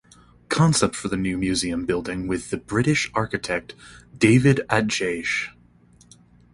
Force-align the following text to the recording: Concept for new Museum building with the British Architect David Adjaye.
Concept 0.49 0.95
for 0.95 1.15
new 1.15 1.37
Museum 1.37 1.85
building 1.85 2.25
with 2.25 2.49
the 2.49 2.57
British 2.57 3.11
Architect 3.13 3.75
David 4.17 4.61
Adjaye. 4.67 5.49